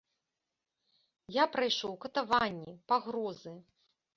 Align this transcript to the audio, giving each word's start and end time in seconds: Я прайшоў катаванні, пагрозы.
Я 1.35 1.45
прайшоў 1.55 1.93
катаванні, 2.07 2.73
пагрозы. 2.93 3.55